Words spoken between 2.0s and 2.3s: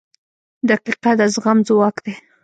دی.